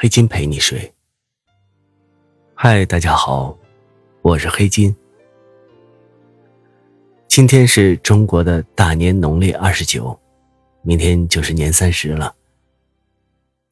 [0.00, 0.94] 黑金陪你睡。
[2.54, 3.58] 嗨，大家好，
[4.22, 4.94] 我是黑金。
[7.26, 10.16] 今天是中国的大年农历二十九，
[10.82, 12.32] 明天就是年三十了。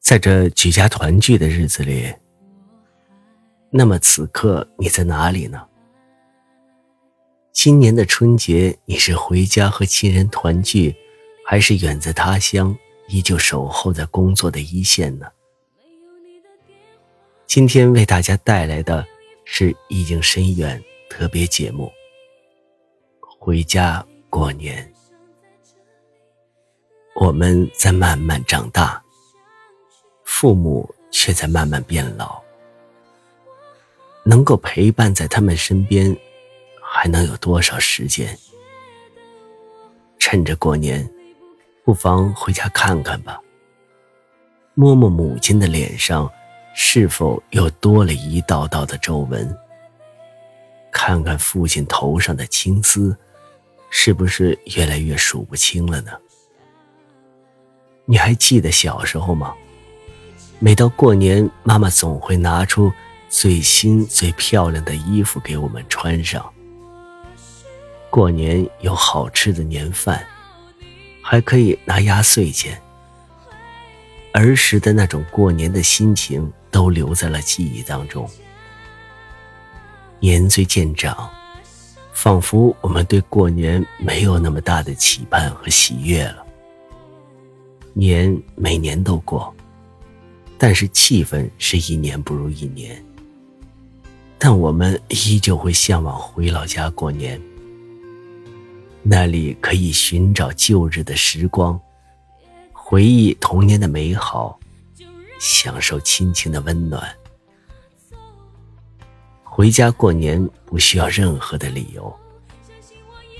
[0.01, 2.13] 在这举家团聚的日子里，
[3.69, 5.65] 那么此刻你在哪里呢？
[7.53, 10.93] 今年的春节，你是回家和亲人团聚，
[11.45, 15.25] 还是远在他乡，依旧守候在工作的一线呢？
[17.47, 19.07] 今天为大家带来的
[19.45, 21.89] 是意境深远特别节目。
[23.21, 24.93] 回家过年，
[27.15, 29.01] 我们在慢慢长大，
[30.25, 32.37] 父母却在慢慢变老。
[34.25, 36.15] 能够陪伴在他们身边，
[36.83, 38.37] 还能有多少时间？
[40.19, 41.09] 趁着过年，
[41.85, 43.41] 不妨回家看看吧，
[44.73, 46.29] 摸摸母亲的脸上。
[46.79, 49.57] 是否又多了一道道的皱纹？
[50.91, 53.17] 看看父亲头上的青丝，
[53.89, 56.11] 是不是越来越数不清了呢？
[58.05, 59.55] 你还记得小时候吗？
[60.59, 62.93] 每到过年，妈妈总会拿出
[63.27, 66.47] 最新最漂亮的衣服给我们穿上。
[68.11, 70.23] 过年有好吃的年饭，
[71.23, 72.79] 还可以拿压岁钱。
[74.33, 76.53] 儿时的那种过年的心情。
[76.71, 78.29] 都留在了记忆当中。
[80.19, 81.29] 年岁渐长，
[82.11, 86.43] 仿佛我们对过年没有那么大的期盼和喜悦了。
[87.93, 89.53] 年每年都过，
[90.57, 93.03] 但是气氛是一年不如一年。
[94.39, 97.41] 但我们依旧会向往回老家过年，
[99.01, 101.79] 那里可以寻找旧日的时光，
[102.71, 104.56] 回忆童年的美好。
[105.39, 107.07] 享受亲情的温暖。
[109.43, 112.15] 回家过年不需要任何的理由，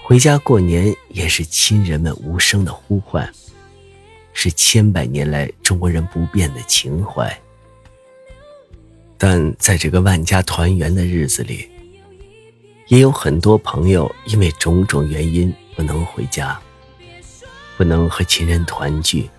[0.03, 3.31] 回家过年也是亲人们无声的呼唤，
[4.34, 7.31] 是千百年来中国人不变的情怀。
[9.18, 11.69] 但在这个万家团圆的日子里，
[12.88, 16.59] 也有很多朋友因为种种原因不能回家，
[17.78, 19.29] 不能和亲人团聚。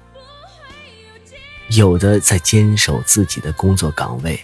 [1.71, 4.41] 有的在坚守自己的工作岗位，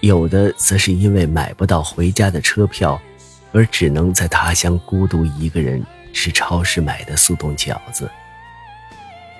[0.00, 3.00] 有的则是因为买不到回家的车票，
[3.52, 8.08] 而只能在他乡孤独一个人吃超市买的速冻饺子，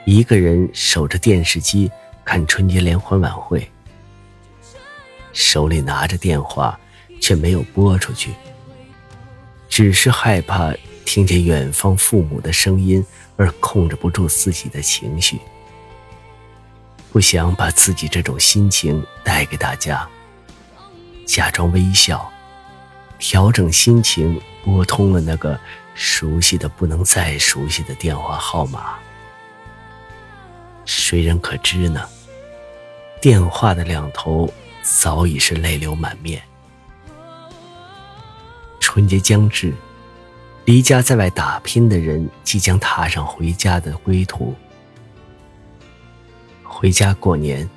[0.05, 1.89] 一个人守着电视机
[2.25, 3.71] 看春节联欢晚会，
[5.33, 6.79] 手里拿着电话
[7.21, 8.33] 却没有拨出去，
[9.69, 10.75] 只是害怕
[11.05, 13.05] 听见远方父母的声音
[13.37, 15.39] 而控制不住自己的情绪。
[17.13, 20.09] 不想把自己这种心情带给大家，
[21.27, 22.31] 假装微笑，
[23.19, 25.59] 调整心情，拨通了那个
[25.95, 28.95] 熟悉的不能再熟悉的电话号码。
[30.85, 32.09] 谁人可知呢？
[33.21, 36.41] 电话的两头早已是泪流满面。
[38.79, 39.75] 春节将至，
[40.65, 44.55] 离家在外打拼的人即将踏上回家的归途。
[46.81, 47.69] 回家过年，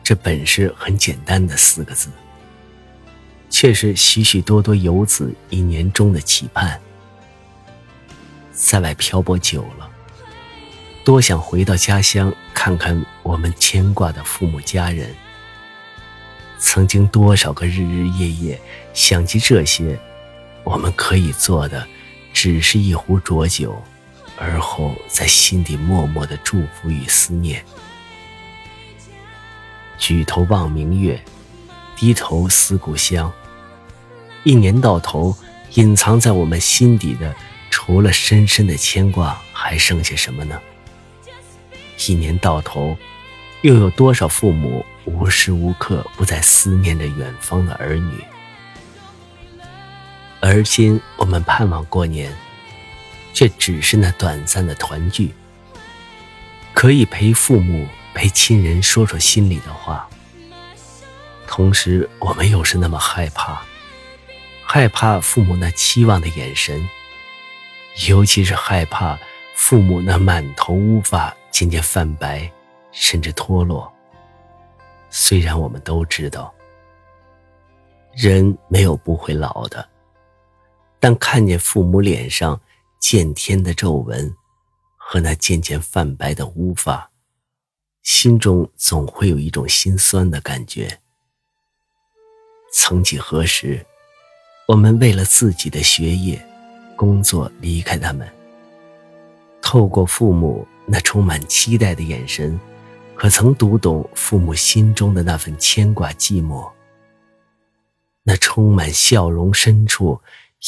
[0.00, 2.08] 这本是很简单的四个字，
[3.50, 6.80] 却是许许多多游子一年中的期盼。
[8.52, 9.90] 在外漂泊久了，
[11.04, 15.12] 多想回到家乡看看我们牵挂的父母家人。
[16.56, 18.60] 曾经多少个日日夜夜
[18.92, 19.98] 想起这些，
[20.62, 21.84] 我们可以做的，
[22.32, 23.82] 只是一壶浊酒，
[24.38, 27.64] 而后在心底默默的祝福与思念。
[29.98, 31.20] 举头望明月，
[31.96, 33.32] 低头思故乡。
[34.42, 35.36] 一年到头，
[35.74, 37.34] 隐藏在我们心底的，
[37.70, 40.60] 除了深深的牵挂，还剩下什么呢？
[42.06, 42.96] 一年到头，
[43.62, 48.22] 又有多少父母无时无刻不在思念着远方的儿女？
[50.40, 52.30] 而今，我们盼望过年，
[53.32, 55.32] 却只是那短暂的团聚，
[56.74, 57.86] 可以陪父母。
[58.14, 60.08] 陪亲人说说心里的话，
[61.46, 63.60] 同时，我们又是那么害怕，
[64.64, 66.88] 害怕父母那期望的眼神，
[68.08, 69.18] 尤其是害怕
[69.54, 72.50] 父母那满头乌发渐渐泛白，
[72.92, 73.92] 甚至脱落。
[75.10, 76.52] 虽然我们都知道，
[78.12, 79.86] 人没有不会老的，
[80.98, 82.60] 但看见父母脸上
[82.98, 84.34] 渐天的皱纹
[84.96, 87.08] 和那渐渐泛白的乌发，
[88.04, 91.00] 心中总会有一种心酸的感觉。
[92.70, 93.84] 曾几何时，
[94.68, 96.40] 我们为了自己的学业、
[96.96, 98.28] 工作离开他们，
[99.62, 102.58] 透过父母那充满期待的眼神。
[103.16, 106.68] 可曾读懂父母心中的那份牵挂寂寞？
[108.24, 110.20] 那充满笑容深处，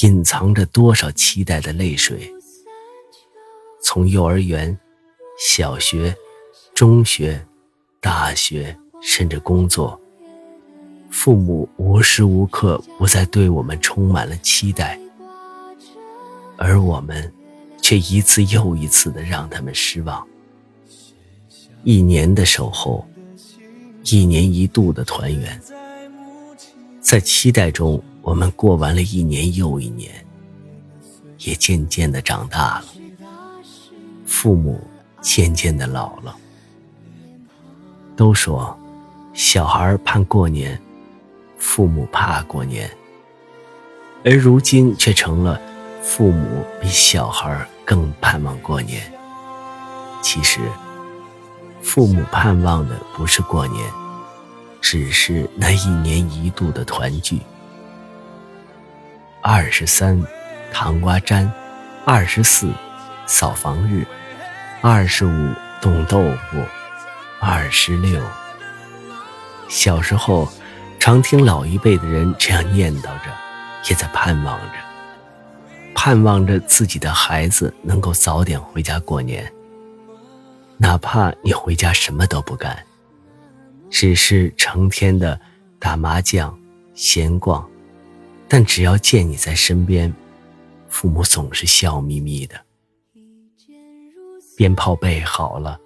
[0.02, 2.32] 隐藏着多少期待的泪水？
[3.82, 4.78] 从幼儿园、
[5.40, 6.16] 小学、
[6.76, 7.42] 中学、
[8.02, 9.98] 大学，甚至工作，
[11.08, 15.00] 父母无时无刻不在对我们充满了期待，
[16.58, 17.32] 而我们
[17.80, 20.22] 却一次又一次的让他们失望。
[21.82, 23.08] 一年的守候，
[24.04, 25.58] 一年一度的团圆，
[27.00, 30.12] 在期待中，我们过完了一年又一年，
[31.38, 32.86] 也渐渐的长大了，
[34.26, 34.78] 父母
[35.22, 36.36] 渐渐的老了。
[38.16, 38.76] 都说，
[39.34, 40.80] 小孩盼过年，
[41.58, 42.90] 父母怕过年，
[44.24, 45.60] 而如今却成了
[46.02, 49.02] 父母比小孩更盼望过年。
[50.22, 50.60] 其实。
[51.82, 53.88] 父母盼望的不是过年，
[54.80, 57.40] 只是那一年一度的团聚。
[59.40, 60.20] 二十三，
[60.72, 61.48] 糖瓜粘；
[62.04, 62.68] 二十四，
[63.26, 64.04] 扫房日；
[64.82, 66.58] 二十五，冻豆腐；
[67.48, 68.20] 二十六。
[69.68, 70.48] 小时候，
[70.98, 73.32] 常听老一辈的人这样念叨着，
[73.88, 74.78] 也在盼望着，
[75.94, 79.48] 盼望着自己的孩子能够早点回家过年。
[80.76, 82.76] 哪怕你回家什么都不干，
[83.90, 85.40] 只是成天的
[85.78, 86.52] 打麻将、
[86.94, 87.64] 闲逛，
[88.48, 90.12] 但只要见你在身边，
[90.88, 92.56] 父母总是笑眯眯的。
[94.56, 95.78] 鞭炮备好了，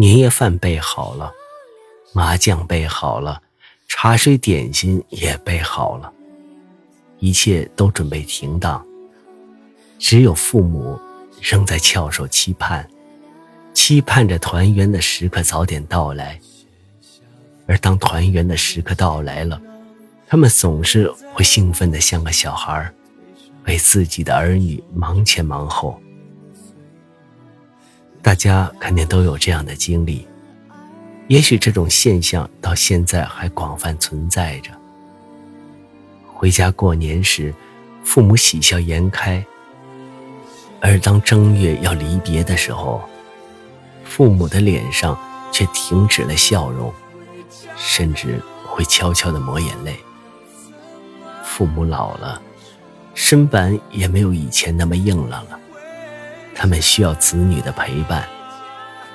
[0.00, 1.32] 年夜饭备好了，
[2.12, 3.42] 麻将备好了，
[3.88, 6.12] 茶水点心也备好了，
[7.18, 8.86] 一切都准备停当，
[9.98, 10.96] 只有父母
[11.42, 12.88] 仍在翘首期盼。
[13.74, 16.38] 期盼着团圆的时刻早点到来，
[17.66, 19.60] 而当团圆的时刻到来了，
[20.28, 22.92] 他们总是会兴奋的像个小孩
[23.66, 26.00] 为自己的儿女忙前忙后。
[28.28, 30.28] 大家肯定都有这样的经历，
[31.28, 34.70] 也许这种现象到现在还广泛存在着。
[36.26, 37.54] 回家过年时，
[38.04, 39.42] 父母喜笑颜开，
[40.78, 43.00] 而当正月要离别的时候，
[44.04, 45.18] 父母的脸上
[45.50, 46.92] 却停止了笑容，
[47.78, 49.98] 甚至会悄悄地抹眼泪。
[51.42, 52.42] 父母老了，
[53.14, 55.58] 身板也没有以前那么硬朗了，
[56.58, 58.28] 他们需要子女的陪伴，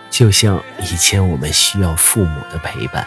[0.10, 3.06] 就像以前我们需要父母的陪伴。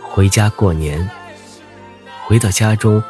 [0.00, 1.10] 回家过年，
[2.24, 3.02] 回到家中，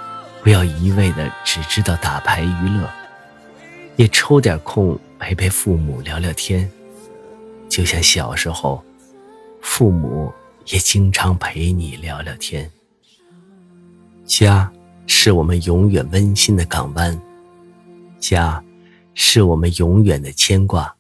[0.43, 2.91] 不要一味的只知道打牌娱乐，
[3.97, 4.99] 也抽点空。
[5.19, 6.71] 陪陪父母聊聊天，
[7.71, 8.85] 就像小时候，
[9.63, 10.31] 父母
[10.67, 12.71] 也经常陪你聊聊天。
[14.27, 14.71] 家
[15.07, 17.19] 是我们永远温馨的港湾，
[18.21, 18.63] 家
[19.19, 20.95] 是我们永远的牵挂。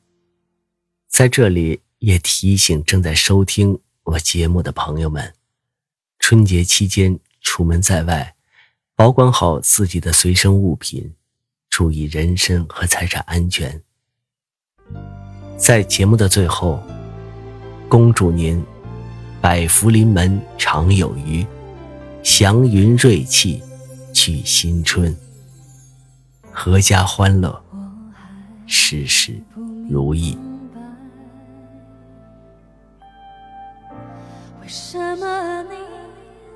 [1.06, 5.34] 在这里也提醒正在收听我节目的朋友们，
[6.18, 8.34] 春节期间出门在外，
[8.94, 11.12] 保管好自己的随身物品，
[11.68, 13.82] 注意人身和财产安全。
[15.58, 16.82] 在节目的最后，
[17.86, 18.64] 恭祝您
[19.42, 21.46] 百福临门常有余，
[22.22, 23.62] 祥云瑞气
[24.14, 25.14] 聚新春，
[26.54, 27.62] 阖家欢乐，
[28.66, 29.40] 事事
[29.88, 30.36] 如意。
[34.60, 35.70] 为什么你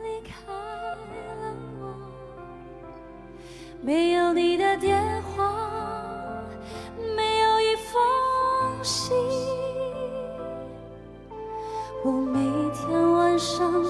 [0.02, 0.98] 离开了
[1.80, 1.94] 我？
[3.82, 5.68] 没有你的电话。
[7.16, 7.94] 没有一封
[8.82, 9.16] 信，
[12.04, 12.40] 我每
[12.74, 13.84] 天晚上